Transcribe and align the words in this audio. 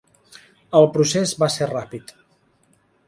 El 0.79 0.87
procés 0.95 1.33
va 1.43 1.51
ser 1.57 1.67
ràpid. 1.73 2.15